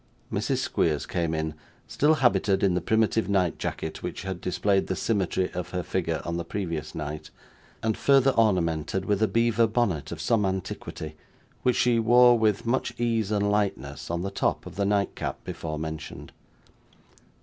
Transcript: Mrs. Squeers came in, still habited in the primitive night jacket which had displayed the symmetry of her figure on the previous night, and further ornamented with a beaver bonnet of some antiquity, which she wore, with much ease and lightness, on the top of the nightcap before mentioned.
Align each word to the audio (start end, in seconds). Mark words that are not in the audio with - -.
Mrs. 0.33 0.57
Squeers 0.57 1.05
came 1.05 1.35
in, 1.35 1.53
still 1.87 2.15
habited 2.15 2.63
in 2.63 2.73
the 2.73 2.81
primitive 2.81 3.29
night 3.29 3.59
jacket 3.59 4.01
which 4.01 4.23
had 4.23 4.41
displayed 4.41 4.87
the 4.87 4.95
symmetry 4.95 5.51
of 5.51 5.69
her 5.69 5.83
figure 5.83 6.23
on 6.25 6.37
the 6.37 6.43
previous 6.43 6.95
night, 6.95 7.29
and 7.83 7.95
further 7.95 8.31
ornamented 8.31 9.05
with 9.05 9.21
a 9.21 9.27
beaver 9.27 9.67
bonnet 9.67 10.11
of 10.11 10.19
some 10.19 10.43
antiquity, 10.43 11.15
which 11.61 11.75
she 11.75 11.99
wore, 11.99 12.35
with 12.39 12.65
much 12.65 12.99
ease 12.99 13.29
and 13.29 13.51
lightness, 13.51 14.09
on 14.09 14.23
the 14.23 14.31
top 14.31 14.65
of 14.65 14.75
the 14.75 14.85
nightcap 14.85 15.43
before 15.43 15.77
mentioned. 15.77 16.31